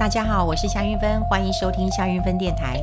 [0.00, 2.82] 大家好，我是夏云芬，欢迎收听夏云芬电台。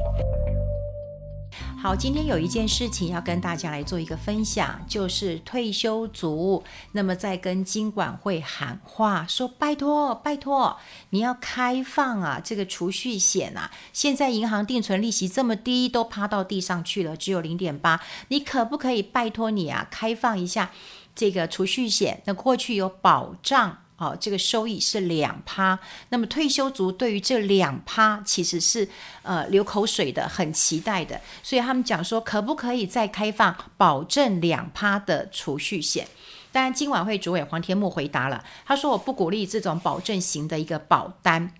[1.81, 10.77] 好，今天有一件事情要跟大家来做一个分享，就是退休族那么在跟金管会喊话，说拜托拜托，
[11.09, 20.69] 你要开放啊，这个储蓄险啊，现在银行定存利息这么低，都趴到地上去了，只有零点八，你可不可以拜托你啊，开放一下
[21.15, 22.21] 这个储蓄险？
[22.25, 23.79] 那过去有保障。
[23.99, 25.79] 好、哦，这个收益是两趴，
[26.09, 28.87] 那么退休族对于这两趴其实是
[29.23, 36.07] 呃流口水的，很期待的，所以他们讲说可不可以再开放保证两趴的储蓄险？
[36.51, 41.51] 当然，金管会主委黄天木回答了，他说我不鼓励这种保证型的一个保单。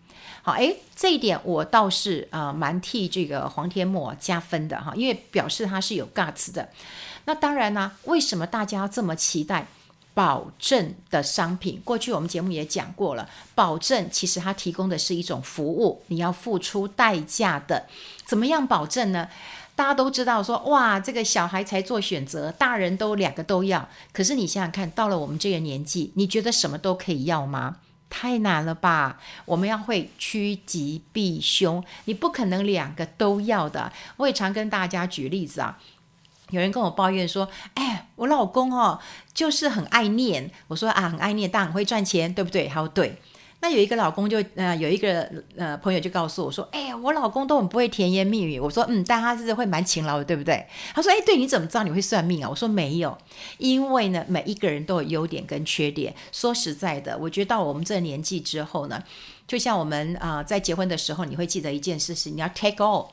[0.44, 6.70] 好，诶，这一点我倒是呃蛮替这个黄天木加分的哈，因为表示他是有 guts 的。
[7.26, 9.66] 那当然呢，为什么大家要这么期待？
[10.18, 13.30] 保证的商品，过去我们节目也讲过了。
[13.54, 17.86] 保证其实它提供的是一种服务，你要付出代价的。
[18.26, 19.30] 怎么样保证呢？
[19.76, 23.88] 大家都知道说，哇，这个小孩才做选择，大人都两个都要。
[24.12, 27.76] 可是你想想看，到了我们这个年纪，你觉得什么都可以要吗？
[28.10, 29.20] 太难了吧！
[29.46, 33.94] 我们要会趋吉避凶，你不可能两个都要的。
[34.16, 35.78] 我也常跟大家举例子啊。
[36.50, 39.00] 有人跟我抱怨说：“哎，我老公哦，
[39.34, 43.18] 就是很爱念。”我说：“啊，很爱念，但很会赚钱，对不对？”他说：“对。”
[43.60, 53.18] 那有一个老公就呃，有一个呃朋友就告诉我说：“哎，我老公都很不会甜言蜜语。”我说：“嗯，但他是会蛮勤劳的，对不对？”他说：“哎，对，你怎么知道你会算命啊？”我说：“没有，
[53.58, 56.14] 因为呢，每一个人都有优点跟缺点。
[56.32, 59.04] 说实在的，我觉得到我们这个年纪之后呢，
[59.48, 63.08] 就像我们啊、在结婚的时候，你会记得一件事是你要 take all。”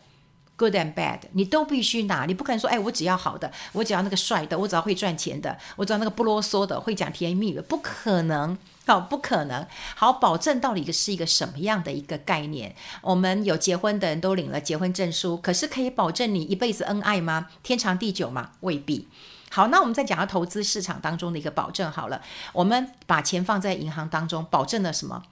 [0.56, 9.66] Good and bad，你都必须拿，你不可能说，哎，我只要好的，我只要那个帅的，我只要会赚钱的，我只要那个不啰嗦的，会讲甜言蜜语，不可能，好，不可能。
[9.96, 12.72] 好，保证到底是一个什么样的一个概念？
[13.02, 17.48] 我们有结婚的人都领了结婚证书，可是可以保证你一辈子恩爱吗？
[17.64, 18.50] 天长地久吗？
[18.60, 19.08] 未必。
[19.50, 25.24] 好，那我们再讲到投资市场当中的一个保证好了，我们把钱放在银行当中，保证了什么？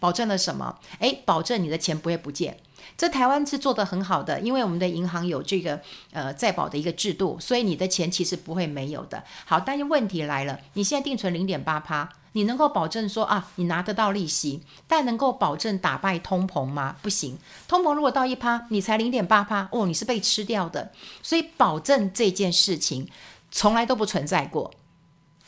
[0.00, 0.76] 保证了什么？
[0.98, 2.56] 诶，保证你的钱不会不见。
[2.96, 5.80] 这台湾是做得很好的，因为我们的银行有这个
[6.12, 9.22] 呃再保的一个制度，所以你的钱其实不会没有的。
[9.44, 16.96] 好，但是问题来了，你现在定存零点八趴，你能够保证说啊，你拿得到利息，但能够保证打败通膨吗？
[17.00, 17.38] 不行，
[17.68, 20.90] 通膨如果到一趴，你才零点八趴，哦，你是被吃掉的。
[21.22, 23.08] 所以保证这件事情
[23.50, 24.70] 从来都不存在过。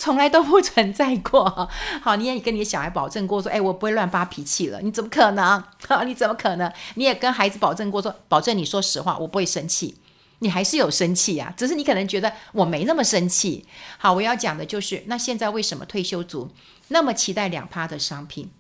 [0.03, 1.69] 从来都不存在过。
[2.03, 4.81] 好，你也跟你的小孩保证过说，哎，我不会乱发脾气了。
[4.81, 5.63] 你怎么可能？
[6.05, 6.69] 你怎么可能？
[6.97, 9.95] 你也跟孩子保证过说，保证你说实话，我不会生气。
[10.41, 13.65] 你还是有生气呀，只是你可能觉得我没那么生气。
[13.97, 16.51] 好，我要讲的就是，那现在为什么退休族
[16.89, 18.51] 那么期待两趴的商品？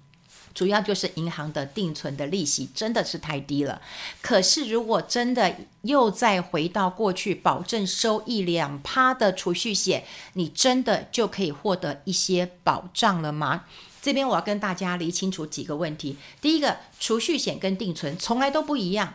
[0.54, 3.80] 主要就是银行的定存的利息真的是太低了。
[4.20, 10.04] 可是如果真的又再回到过去，保证收益两趴的储蓄险，
[10.34, 13.64] 你真的就可以获得一些保障了吗？
[14.00, 16.16] 这边我要跟大家理清楚几个问题。
[16.40, 19.14] 第一个，储蓄险跟定存从来都不一样，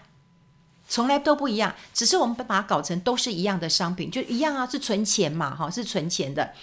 [0.87, 6.53] 从来都不一样，只是我们把它搞成都是一样的商品，就一样啊，是存钱嘛，哈，是存钱的。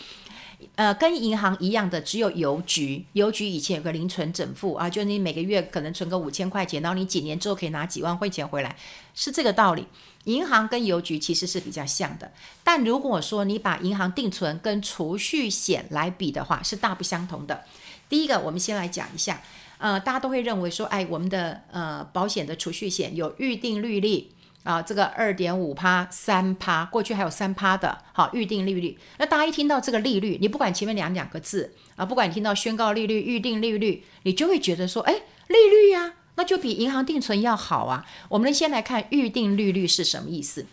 [0.77, 8.75] 呃，跟银行一样的只有邮局，邮局以前有个零存整付啊，就是你每个月可能存个五千块钱，然后你几年之后可以拿几万块钱回来，
[9.15, 9.87] 是这个道理。
[10.25, 12.33] 银行跟邮局其实是比较像的，
[12.63, 17.63] 但如果说你把银行定存跟储蓄险来比的话，是大不相同的。
[18.09, 19.43] 第一个，我们先来讲一下，
[19.79, 24.31] 呃，大家都会认为说，哎，我们的呃保险的储蓄险有预定利率。
[24.65, 28.99] 啊，这个二点五趴、三趴，过去还有三趴的，好，预定利率。
[29.19, 35.13] 那大家一听到这个利率，你不管前面两两个字啊，不管你听到宣告利率、预定利率，你就会觉得说，哎，
[35.49, 38.07] 利率呀、啊，那就比银行定存要好啊。
[38.31, 40.67] 我们先来看预定利率是什么意思？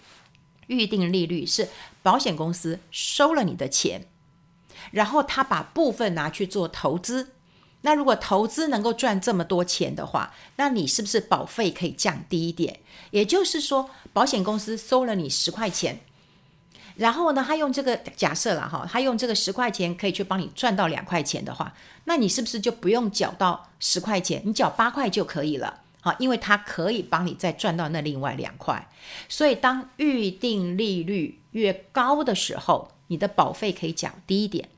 [0.67, 1.67] 预定利率是
[2.01, 4.07] 保险公司收了你的钱，
[4.91, 7.31] 然后他把部分拿去做投资。
[7.83, 12.79] 那如果投资能够赚这么多钱的话，那你是不是保费可以降低一点？
[13.09, 15.99] 也就是说，保险公司收了你十块钱，
[16.95, 21.73] 然后呢，他用这个假设了哈，他用这个十块钱可以去帮你赚到两块钱的话，
[22.05, 25.81] 那你是不是就不用缴到十块钱，你缴八块就可以了？
[26.01, 28.87] 好，因为它可以帮你再赚到那另外两块。
[29.27, 34.69] 所以当预定利率越高的时候，你的保费可以降低一点。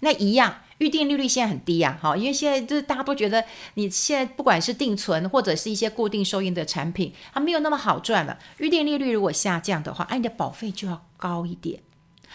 [0.00, 0.62] 那一样。
[0.78, 3.44] 预定利率现在很低呀，好，因为现在就是大家都觉得
[3.74, 8.38] 你现在不管是定存或者是一些固定收益的产品，它没有那么好赚了。
[8.58, 11.80] 预定利率如果下降的话，哎，你的保费就要高一点。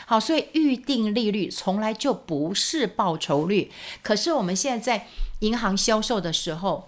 [0.06, 3.69] 好，所以预定利率从来就不是报酬率。
[4.01, 5.07] 可是我们现在在
[5.39, 6.88] 银行销售的时候，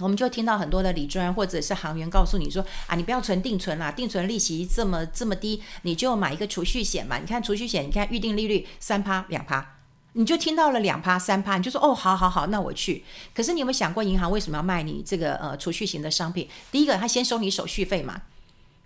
[0.00, 7.18] 我们就听到很多的理专或者是行员告诉你说啊，你不要存定存啦，定存利息这么这么低，你就买一个储蓄险嘛。
[7.18, 9.76] 你看储蓄险，你看预定利率三趴两趴，
[10.14, 13.04] 你就听到了两趴三趴，你就说哦，好好好，那我去。
[13.34, 16.48] 可是你有没有想过，银行为什么要卖你这个呃储蓄型的商品？
[16.72, 18.22] 第一个，他先收你手续费嘛，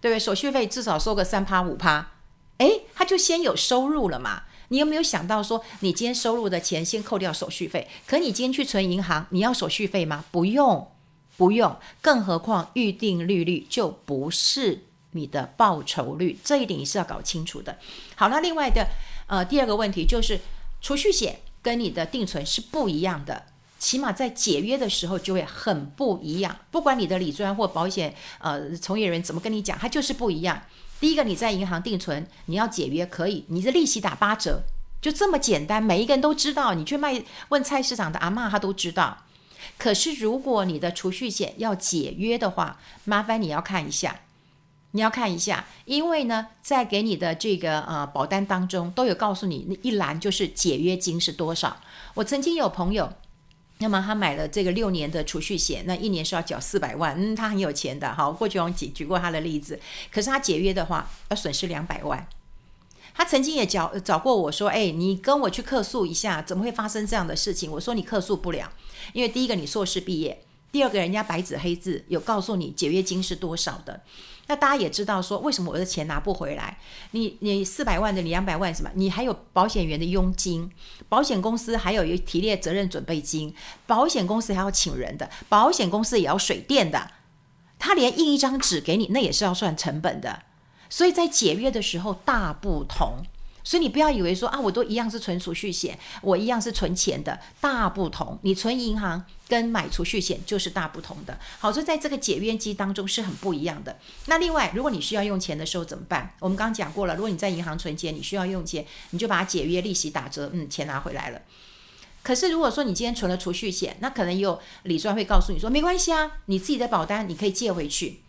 [0.00, 0.18] 对不对？
[0.18, 2.12] 手续费至少收个三趴五趴，
[2.58, 4.42] 诶，他就先有收入了嘛。
[4.68, 7.88] 你有没有想到说，你今天收入的钱先扣掉手续费？
[8.06, 10.24] 可你今天去存银行，你要手续费吗？
[10.30, 10.88] 不用。
[11.36, 17.76] 不用，更何况预定利率就不是你的报酬率，这一点你是要搞清楚的。
[18.14, 18.86] 好，那另外的
[19.26, 20.38] 呃第二个问题就是，
[20.84, 23.46] 储蓄险跟你的定存是不一样的，
[23.78, 26.54] 起码在解约的时候就会很不一样。
[26.70, 30.60] 不管你的理专或保险呃从业人员怎么跟你讲，它就是不一样。
[31.00, 34.60] 第一个，你在银行定存，你要解约可以，你的利息打八折，
[35.00, 36.74] 就这么简单，每一个人都知道。
[36.74, 39.22] 你去卖问菜市场的阿嬷，她都知道。
[39.78, 44.20] 可是，如果你的储蓄险要解约的话，麻烦你要看一下，
[44.96, 51.76] 你要看一下，因为呢，在给你的这个呃保单当中都有告诉你，那一栏就是解约金是多少。
[52.14, 53.12] 我曾经有朋友，
[53.78, 59.80] 那么他买了这个六年的储蓄险，那一年是要缴四百万，嗯，他很有钱的，好，过去我举举过他的例子，
[60.12, 62.28] 可是他解约的话要损失两百万。
[63.16, 68.70] 他曾经也找找过我说：“哎，你跟我去客诉一下，怎么会发生这样的事情？”我说：“你客诉不了，
[69.12, 70.43] 因为第一个你硕士毕业，
[70.74, 74.00] 第二个人家白纸黑字有告诉你解约金是多少的。
[74.48, 76.76] 那大家也知道说，为什么我的钱拿不回来？
[77.12, 78.90] 你你四百万的，你两百万什么？
[78.94, 80.68] 你还有保险员的佣金，
[81.08, 83.54] 保险公司还有一个提列责任准备金，
[83.86, 87.12] 保险公司还要请人的，保险公司也要水电的，
[87.78, 90.42] 他连印一张纸给你，那也是要算成本的。”
[90.90, 93.18] 所以在解约的时候大不同，
[93.64, 98.38] 所以你不要以为说啊，我都一样是存储蓄险，我一样是存钱的，大不同。
[98.42, 101.38] 你存银行跟买储蓄险就是大不同的。
[101.58, 103.98] 好，所以在这个解约机当中是很不一样的。
[104.26, 106.34] 那另外，如果你需要用钱的时候怎么办？
[106.40, 111.40] 我们刚刚讲过了，如果你在银行存钱，你需要用钱，你就把它解约，利息打折，嗯，钱拿回来了。
[112.22, 118.20] 可是如果说你今天存了储蓄险，那可能有理专会告诉你说，没关系啊，你自己的保单你可以借回去。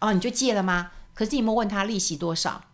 [0.00, 0.90] 哦，你就借了吗？
[1.14, 2.64] 可是你有没有问他利息多少？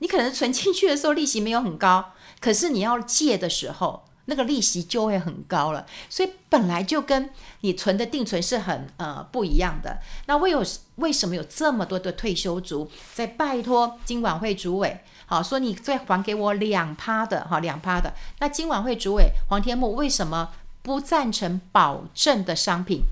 [0.00, 5.86] 你可能存进去的时候利息没有很高，可是你要借的时候，那个利息就会很高了。
[6.08, 7.30] 所以本来就跟
[7.62, 9.98] 你存的定存是很呃不一样的。
[10.26, 10.64] 那为有
[10.96, 18.14] 为什么有这么多的退休族在拜托金管会主委，好说你再还给我两趴的哈两趴的？
[18.38, 20.50] 那金管会主委黄天牧为什么
[20.82, 23.02] 不赞成保证的商品？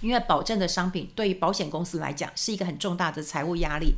[0.00, 3.94] 因为保证的商品对于保险公司来讲是一个很重大的财务压力，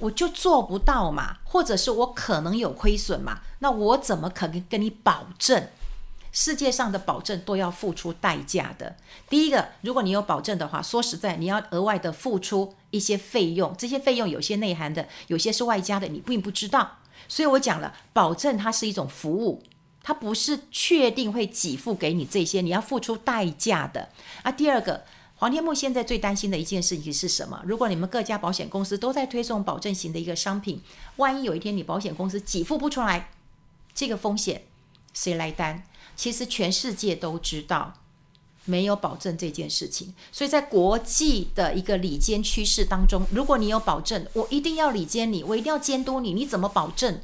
[0.00, 5.68] 我就做不到嘛，或者是我可能有亏损嘛，那我怎么可能跟你保证？
[6.32, 8.96] 世界上的保证都要付出代价的。
[9.28, 16.98] 第一个，如果你有保证的话，说实在，你要额外的付出一些费用，这些费用有些内涵的，有些是外加的，你并不知道。
[17.26, 19.62] 所以我讲了，保证它是一种服务，
[20.02, 24.08] 它不是确定会给付给你这些，你要付出代价的。
[24.42, 25.02] 啊，第二个。
[25.40, 27.62] 黄天木现在最担心的一件事情是什么？
[27.64, 30.82] 如果你们各家保险公司都在推送保证型的一个商品，
[31.16, 33.30] 万一有一天你保险公司给付不出来，
[33.94, 34.64] 这个风险
[35.14, 35.80] 谁来担？
[36.14, 37.94] 其实全世界都知道
[38.66, 47.22] 没有保证这件事情，所以在国际的一个理监趋势当中，如果你有保证，我一定要理监你，我一定要监督你，你怎么保证？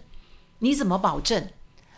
[0.61, 1.51] 你怎么保证？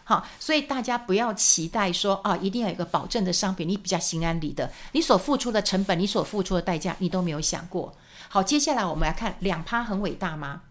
[0.08, 4.72] 好，所以大家不要期待说啊，一定要有一个保证的商品，你比较心安理得。
[4.92, 7.94] 你所付出的成本，你所付出的代价，你都没有想过。
[8.30, 10.62] 好，接下来我们来看两趴很伟大吗？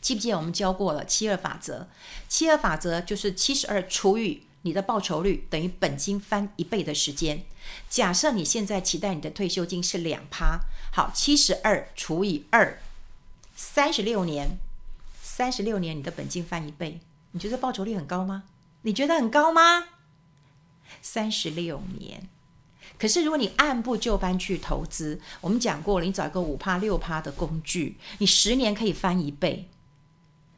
[0.00, 1.86] 记不记得我们教过了七二法则？
[2.28, 7.44] 七二法则就是七十二除以你的报酬率等于本金翻一倍的时间。
[7.88, 10.58] 假设你现在期待你的退休金是两趴，
[10.92, 12.80] 好，七十二除以二，
[13.54, 14.58] 三十六年，
[15.22, 16.98] 三十六年你的本金翻一倍。
[17.32, 18.44] 你觉得报酬率很高吗？
[18.82, 19.84] 你觉得很高吗？
[21.00, 22.28] 三十六年，
[22.98, 29.68] 可是如果你按部就班去投资，我们讲过了，你找一个五趴六趴的工具，你十年可以翻一倍。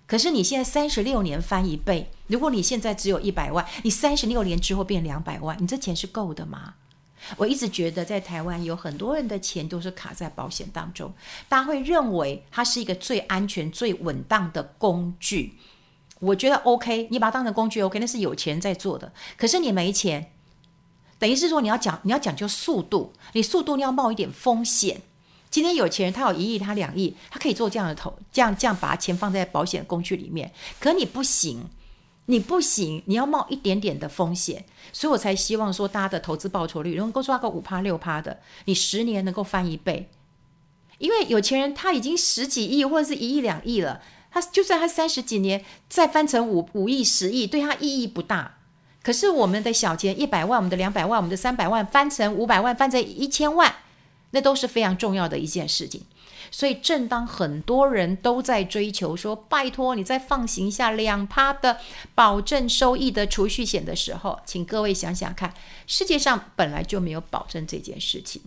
[0.06, 6.74] 可是你现在三十六年翻一倍，如果你现在只有一百万，你三十六年之后变两百万，你这钱是够的吗？
[7.36, 11.12] 我一直觉得在台湾有很多人的钱都是卡在保险当中，
[11.48, 15.54] 大家会认为它是一个最安全、最稳当的工具。
[16.22, 19.12] 我觉得 OK，你把它当成工具 OK，那是有钱人在做的。
[19.36, 20.32] 可是你没钱，
[21.18, 25.00] 等于是说你要讲你要讲究速度，你速度你要冒一点风险。
[25.50, 30.50] 今天有钱人他有一亿，他两亿，他可以做这样的投，这样这样把钱放在保险工具里面。
[30.78, 31.68] 可你不行，
[32.26, 40.08] 你不行，你要冒一点点的风险，所以我才希望说，大家的投资报酬率能够抓个五趴六趴的，你十年能够翻一倍。
[40.98, 44.00] 因为有钱人他已经十几亿或者是一亿两亿了，
[44.32, 48.58] 他就算他三十几年再翻成五五亿十亿，对他意义不大。
[49.02, 53.74] 可是我们的小钱一百万，我们的两百万，我们的三百万翻成五百万，翻成一千万，
[54.30, 56.02] 那都是非常重要的一件事情。
[56.50, 61.78] 所以，正当很多人都在追求说“拜托你再放行一下两趴的
[62.14, 65.54] 保证收益的储蓄险”的时候，请各位想想看，
[65.86, 68.42] 世界上本来就没有保证这件事情。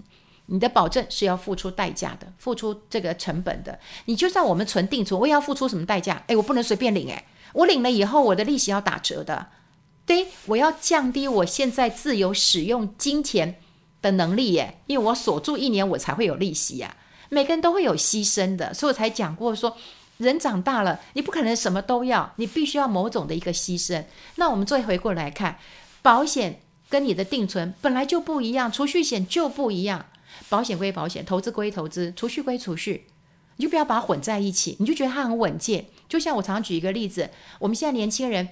[0.47, 3.79] 你的保证是要付出代价的，付出这个成本的。
[4.05, 6.23] 你就算我们存定存，我也要付出什么代价？
[6.27, 9.47] 诶，我不能随便领诶，我领了以后，我的利息要打折的。
[10.05, 13.55] 对，我要降低我现在自由使用金钱
[14.03, 16.95] 的能力耶，因为我锁住一年，我才会有利息呀。
[17.29, 19.75] 每个人都会有牺牲的，所以我才讲过说，
[20.17, 24.03] 人长大了，你不可能什么都要，你必须要某种的一个牺牲。
[24.35, 25.57] 那我们再回过来看，
[26.03, 30.05] 保险跟你的定存本来就不一样，储蓄险就不一样。
[30.49, 33.07] 保险归保险，投资归投资，储蓄归储蓄，
[33.57, 35.85] 你就不要把它混在一起，你就觉得它很稳健。
[36.07, 38.49] 就像我常举一个例子，我们现在年轻人。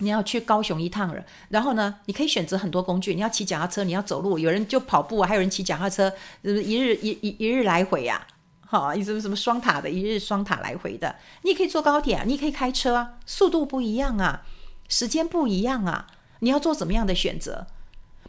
[0.00, 3.16] 你要去高雄一趟了，然后呢，你可以选择很多工具。
[3.16, 8.24] 你要骑脚踏车，你要走路，有人就跑步，还有人骑脚踏车，一日一一一日来回呀，
[8.64, 11.16] 好，你什么什么双塔的，一日双塔来回的。
[11.42, 14.46] 你也可以坐高铁啊，你也可以开车啊，速度不一样啊，
[14.88, 16.06] 时间不一样啊，
[16.38, 17.66] 你要做怎么样的选择？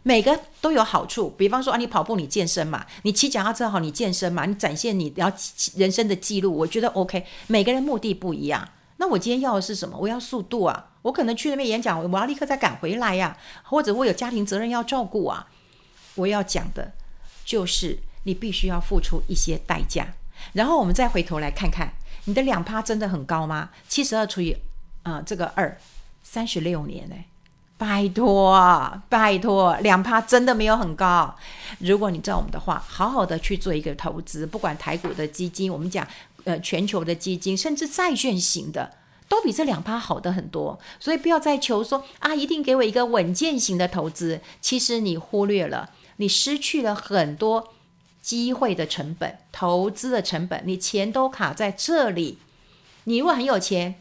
[0.03, 1.29] 每个都有好处。
[1.38, 5.32] 比方说啊，你跑步你健身嘛，你骑脚踏车好，你健身嘛，你展现你要
[5.75, 7.25] 人生的记录，我觉得 OK。
[7.48, 8.68] 每个人目的不一样。
[8.98, 9.98] 那我今天要的是什么？
[9.98, 10.91] 我要速度啊！
[11.03, 15.48] 我可能去那边演讲，我要立刻再赶回来呀，或者我有家庭责任要照顾啊。
[16.15, 16.91] 我要讲的
[17.46, 20.06] 就是你必须要付出一些代价，
[20.51, 21.94] 然后我们再回头来看看，
[22.25, 23.70] 你的两趴真的很高吗？
[23.88, 24.58] 七十二除以
[25.03, 25.77] 啊、这个二，
[26.22, 27.15] 三十六年呢？
[27.80, 31.36] 拜托拜托，两趴真的没有很高。
[31.80, 36.08] 如果你照我们的话，好好的去做一个投资，不管台股的基金，我们讲。
[36.46, 38.94] 呃，全球的基金，甚至债券型的，
[39.28, 40.80] 都比这两趴好的很多。
[40.98, 44.40] 所以不要再求说啊，一定给我一个稳健型的投资。
[44.62, 47.74] 其实你忽略了，你失去了很多
[48.22, 52.40] 机会的成本、投资的成本，你钱都卡在这里。
[53.04, 53.96] 你如果很有钱，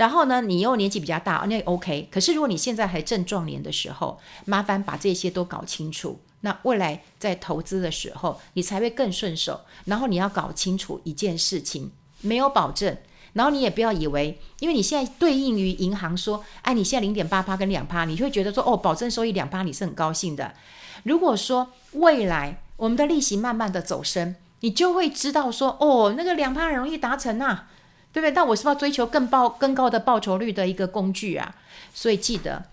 [0.00, 2.08] 然后呢，你又年纪比较大，那 OK。
[2.10, 6.18] 可是如果你现在还正壮年的时候，麻烦把这些都搞清楚。
[6.40, 9.60] 那未来在投资的时候，你才会更顺手。
[9.84, 11.92] 然后你要搞清楚一件事情，
[12.22, 12.96] 没有保证。
[13.34, 20.54] 然后你也不要以为，因为你现在对应于银行说，哎，你现在零点八趴跟两趴，你就会觉得说，哦，保证收益两趴，你是很高兴的。
[21.02, 27.70] 如果说未来我们的利息慢慢的走升，你就会知道说，哦，那个两趴很容易达成呐、啊，
[28.12, 28.32] 对不对？
[28.32, 31.54] 但我是不是要追求更报更高的报酬率的一个工具啊？
[31.94, 32.66] 所以记得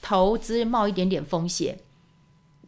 [0.00, 1.78] 投资冒一点点风险。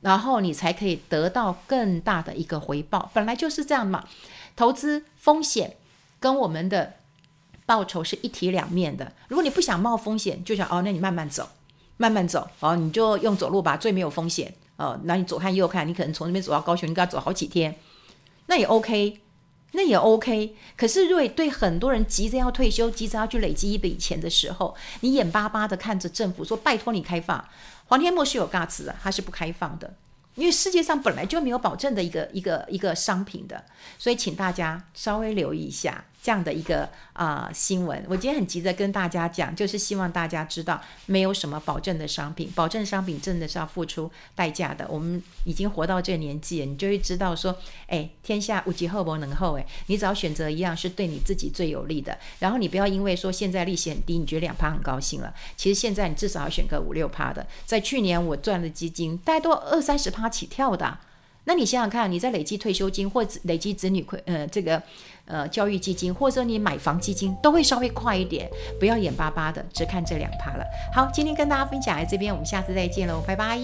[0.02, 4.08] 然后你才可以得到更大的一个回报，本来就是这样嘛。
[4.56, 5.76] 投资风险
[6.18, 6.94] 跟我们的
[7.66, 9.12] 报酬是一体两面的。
[9.28, 11.46] 如果你不想冒风险，就想哦，那你慢慢走，
[11.98, 14.98] 慢慢走哦，你就用走路吧，最没有风险哦。
[15.04, 17.76] 那你左看右看，你可能从那边走到高雄，你该走好几天，
[18.46, 19.20] 那也 OK，
[19.72, 20.56] 那也 OK。
[20.76, 27.44] 可是如果对很多人急着要退休，急着要去累积一笔钱的时候，你眼巴巴的看着政府说拜托你开放。
[27.86, 29.94] 黄天牧是有价值的，它是不开放的，
[30.36, 33.64] 因为世界上本来就没有保证的一个一个一个商品的，
[33.98, 36.04] 所以请大家稍微留意一下。
[36.22, 44.86] 这样的一个啊、新闻，我今天很急着跟大家讲，就是希望大家知道，没有什么保证的商品，保证商品真的是要付出代价的。
[44.88, 52.18] 我们已经活到这个年纪了，你就会知道说，哎，天下无极厚薄能厚，哎，你只要选择一样是对你自己最有利的。
[52.38, 55.32] 然后你不要因为说现在利息很低，你觉得两趴很高兴了。
[55.56, 57.46] 其实现在你至少要选个五六趴的。
[57.64, 60.98] 在去年我赚的基金，大概都二三十趴起跳的。
[61.44, 64.82] 那你想想看，你在累积退休金或累积子女亏呃这个。
[65.26, 70.64] 呃，教育基金或者说你买房基金都会稍微快一点，不要眼巴巴的只看这两趴了。
[70.92, 73.56] 好，今天跟大家分享在这边，我们下次再见喽，拜拜。